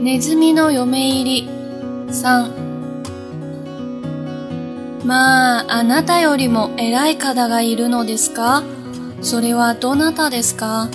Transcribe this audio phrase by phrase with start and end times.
[0.00, 1.46] ネズミの嫁入り
[2.08, 2.70] 3
[5.04, 8.62] まあ、あなたよりも偉い方がいるのですか？
[9.20, 10.88] それはどなたですか？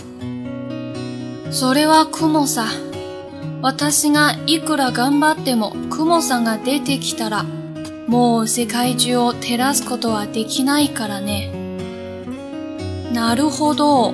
[1.51, 2.65] それは雲さ。
[3.61, 7.43] 私がいくら頑張っても雲さんが出てきたら、
[8.07, 11.51] もう世界中を照らすことはできないからね。
[13.13, 14.13] なるほど。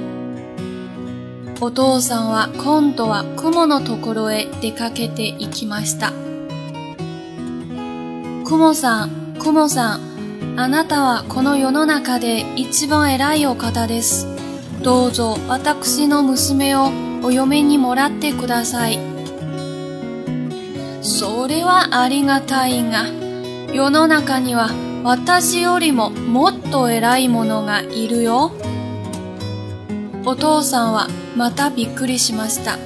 [1.63, 6.11] お父さんは今度は雲のところへ出かけて行きました。
[8.45, 14.25] 雲さん、クモさん、あなたはこの世の中で一番偉いお方です。
[14.81, 16.89] どうぞ私の娘を
[17.21, 18.97] お嫁にもらってください。
[21.03, 23.05] それはありがたいが、
[23.71, 24.71] 世の中には
[25.03, 28.51] 私よりももっと偉い者がいるよ。
[30.25, 32.77] お父さんはまたびっくりしました。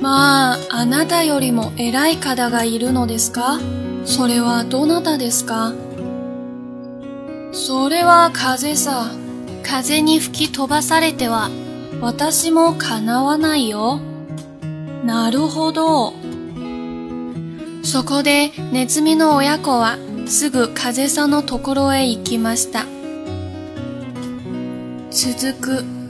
[0.00, 3.60] まあ、あなたよりも偉い方がいるのですか？
[4.04, 5.72] それはどなたですか？
[7.52, 9.10] それは風さ。
[9.64, 11.48] 風に吹き飛ばされては、
[12.00, 14.00] 私も叶わないよ。
[15.04, 16.12] なるほど。
[17.84, 22.86] そこでネズミの親子はすぐ風さんのところへ行きました。
[25.10, 26.01] 続く。